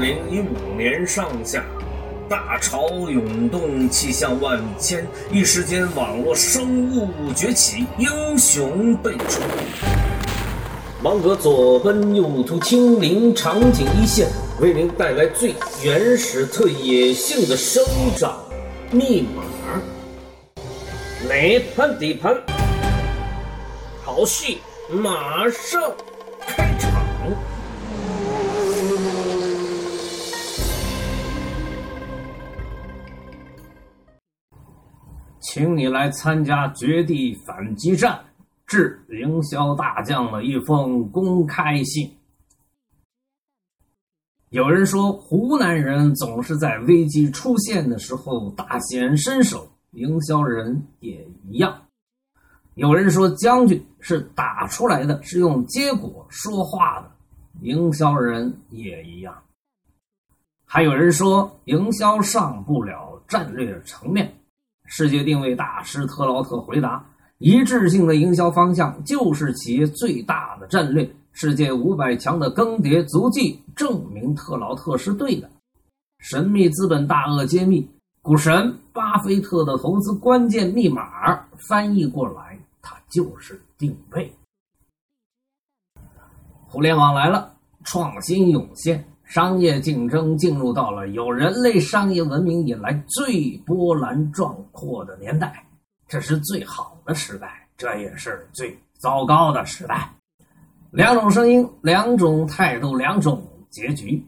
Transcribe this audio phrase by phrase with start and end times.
[0.00, 1.64] 零一五年上下，
[2.28, 9.40] 大潮涌动，气象万千，一时间网络生物崛起，英雄辈出。
[11.02, 14.28] 芒格左奔右突，亲临场景一线，
[14.60, 17.84] 为您带来最原始、特野性的生
[18.16, 18.38] 长
[18.92, 19.42] 密码。
[21.28, 22.36] 哪盘底盘？
[24.04, 24.58] 好戏
[24.88, 25.92] 马上
[35.40, 38.18] 请你来参加绝地反击战，
[38.66, 42.10] 致营销大将的一封公开信。
[44.50, 51.82] 有人说，湖南人总是在危机出现的时候大显身手，营销人也一样。
[52.74, 57.10] 有人说，将军是打出来的，是用结果说话的，
[57.60, 59.36] 营销人也一样。
[60.64, 64.34] 还有人说，营销上不了战略层面。
[64.90, 67.04] 世界定位大师特劳特回答
[67.38, 75.48] ：“一致性的营销方向就是企业最大的战略。”世界五百强的更迭足迹证明特劳特是对的。
[76.18, 77.88] 神秘资本大鳄揭秘：
[78.22, 84.32] 股神巴菲特的投资关键密码，翻译过来，它就是定位。
[86.66, 89.04] 互联网来了，创新涌现。
[89.28, 95.62] 商业竞争进入到了有人类商业文明以来最波澜壮阔的年代，
[96.08, 100.10] 这是最好的时代，这也是最糟糕的时代。
[100.90, 104.24] 两种声音，两种态度，两种结局。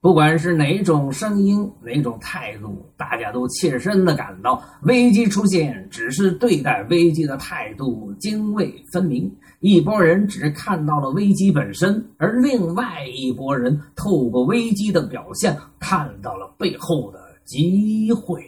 [0.00, 9.28] 不管是哪种声音，哪种态度，大家都切身的感到，危机出现，只是对待危机的态度泾渭分明。
[9.60, 18.42] 一拨人只看到了危机本身，而另外一拨人透过危机的表现，看到了背后的机会。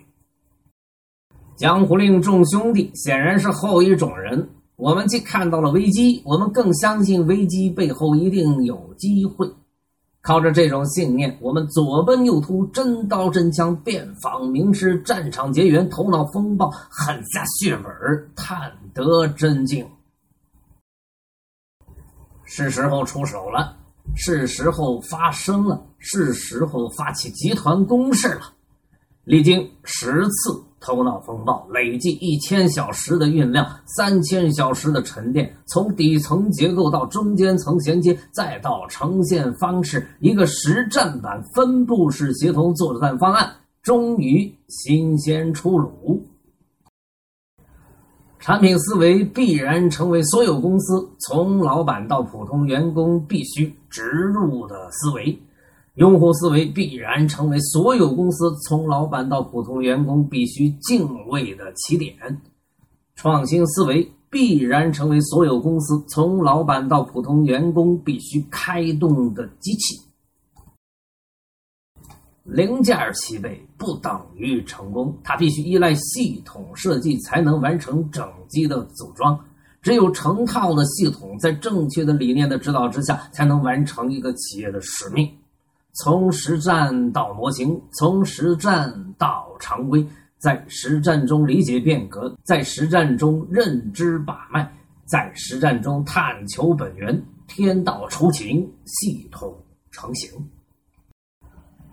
[1.55, 4.49] 江湖令众兄弟显然是后一种人。
[4.77, 9.47] 我们既看到了危机，我们更相信危机背后一定有机会。
[10.23, 17.93] 靠着这种信念，我们左奔右突，真刀真枪，遍访名师，战场结缘，头脑风暴，狠下血本，
[18.35, 19.87] 探得真经。
[22.55, 23.75] 是时候出手了，
[24.15, 28.43] 是时候发声了，是时候发起集团攻势了。
[29.25, 43.51] 历经十次头脑风暴，累计一千小时的酝酿，三千小时的沉淀，从底层结构到中间层衔接，再到呈现方式，一个实战版分布式协同作战方案，
[43.83, 46.23] 终于新鲜出炉。
[48.43, 55.41] 产品思维必然成为所有公司从老板到普通员工必须植入的思维，
[55.95, 62.17] 用户思维必然成为所有公司从老板到普通员工必须敬畏的起点，
[63.15, 70.01] 创新思维必然成为所有公司从老板到普通员工必须开动的机器。
[72.45, 79.39] 零件齐备不等于成功，它必须依赖系统设计才能完成整机的组装。
[79.81, 85.29] 只有成套的系统，在正确的理念的指导之下，才能完成一个企业的使命。
[85.95, 90.07] 从实战到模型，从实战到常规，
[90.39, 94.73] 在实战中理解变革，在实战中认知把脉，
[95.05, 99.55] 在实战中探求本源，天道酬勤，系统
[99.91, 100.31] 成型。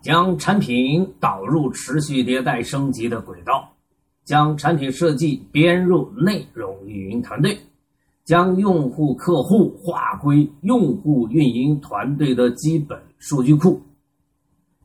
[0.01, 3.69] 将产品导入持续迭代升级的轨道，
[4.23, 7.57] 将产品设计编入内容运营团队，
[8.23, 13.81] 将用户客户划归用户运营团队的基本数据库，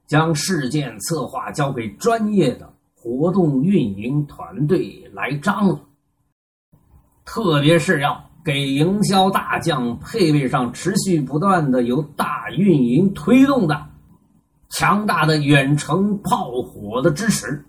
[0.06, 5.80] 将事件策划交给专业的活动运营团队来张罗，
[7.24, 13.93] 特别是要给营销大将配备上持续不断的由大运营推动的。
[14.70, 17.64] 强大的远程炮火的支持。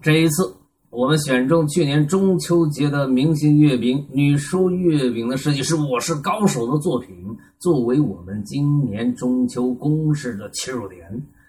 [0.00, 0.56] 这一次，
[0.88, 7.14] 我们选中去年中秋节的明星月饼女书月饼的设计师《我是高手》的作品，
[7.58, 11.00] 作为我们今年中秋公式的切入点。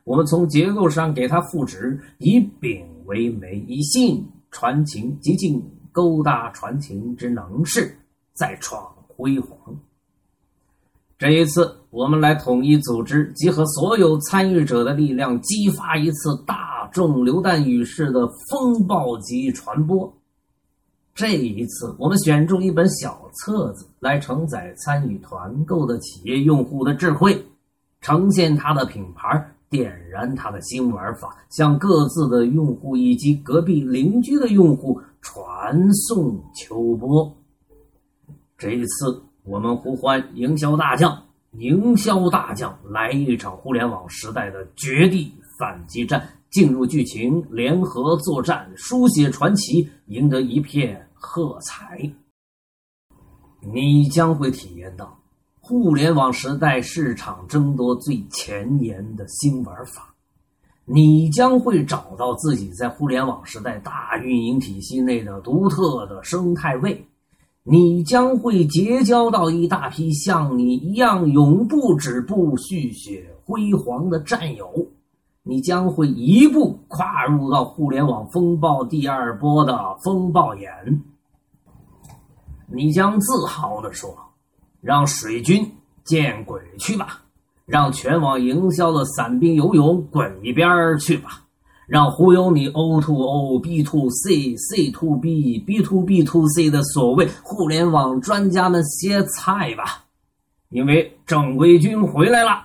[0.04, 7.96] 我们从结构上给它赋值，以饼为媒，以信传情，极尽勾搭传情之能事，
[8.34, 9.58] 再创辉煌。
[11.22, 20.12] 这一次，我们来统一组织，集合所有参与者的力量，激发一次大众流弹雨式的风暴级传播。
[21.14, 27.46] 这一次，我们选中一本小册子来承载参与团购的企业用户的智慧，
[28.02, 37.32] 呈现它的品牌，点燃它的新玩法，向各自的用户以及隔壁邻居的用户传送秋波。
[38.58, 39.22] 这一次，
[39.52, 41.22] 我们呼唤营销大将，
[41.58, 52.00] 营销大将来一场互联网时代的绝地反击战，进入剧情，联合作战，书写传奇，赢得一片喝彩。
[53.74, 55.20] 你将会体验到。
[55.60, 60.16] 互联网时代市场争夺最前沿的新玩法，
[60.86, 67.06] 你将会找到自己在互联网时代大运营体系内的独特的生态位，
[67.64, 74.88] 你将会结交到一大批像你一样永不止步、续血辉煌的战友，
[75.44, 81.04] 你将会一步跨入到互联网风暴第二波的风暴眼，
[82.68, 84.16] 你将自豪地说。
[84.82, 85.72] 让水军
[86.04, 87.22] 见鬼去吧！
[87.68, 91.41] 让全网营销的散兵游勇滚一边去吧！
[91.92, 100.06] 让忽悠你 O to O、B to C、C to B、B to B to C 的所谓互联网专家们歇菜吧！
[100.70, 102.64] 因为正规军回来了，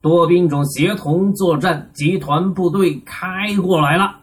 [0.00, 4.20] 多兵种协同作战集团部队开过来了，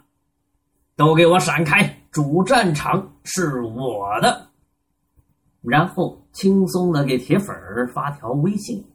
[0.96, 2.02] 都给我闪开！
[2.10, 4.48] 主战场是我的。
[5.62, 6.18] 然后。
[6.34, 8.86] 轻松的给铁粉儿发条微信，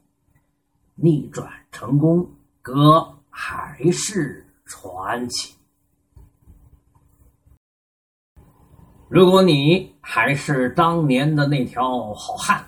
[0.95, 2.25] 逆转成功，
[2.61, 5.55] 哥还是传奇。
[9.09, 12.63] 如果你还是当年的那条好汉，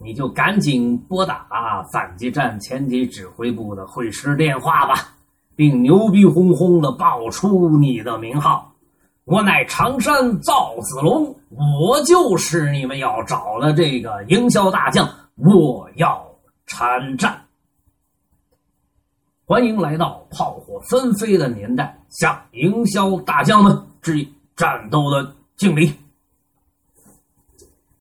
[0.00, 5.16] 你就赶紧拨打反击战前敌指挥部的会师电话吧，
[5.56, 8.72] 并牛逼哄哄的报出你的名号。
[9.24, 16.24] 我乃常山赵子龙，我就是你们要找的这个营销大将，我要
[16.66, 17.41] 参战。
[19.52, 25.92] 欢迎来到炮火纷飞的年代，向营销大将们致以战斗的敬礼。